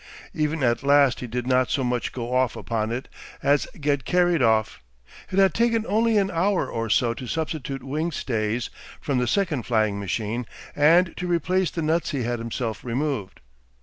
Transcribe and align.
Even 0.33 0.63
at 0.63 0.81
last 0.81 1.19
he 1.19 1.27
did 1.27 1.45
not 1.45 1.69
so 1.69 1.83
much 1.83 2.11
go 2.11 2.33
off 2.33 2.55
upon 2.55 2.91
it 2.91 3.07
as 3.43 3.67
get 3.79 4.03
carried 4.03 4.41
off. 4.41 4.81
It 5.29 5.37
had 5.37 5.53
taken 5.53 5.85
only 5.87 6.17
an 6.17 6.31
hour 6.31 6.67
or 6.67 6.89
so 6.89 7.13
to 7.13 7.27
substitute 7.27 7.83
wing 7.83 8.11
stays 8.11 8.71
from 8.99 9.19
the 9.19 9.27
second 9.27 9.67
flying 9.67 9.99
machine 9.99 10.47
and 10.75 11.15
to 11.17 11.27
replace 11.27 11.69
the 11.69 11.83
nuts 11.83 12.09
he 12.09 12.23
had 12.23 12.39
himself 12.39 12.83
removed. 12.83 13.41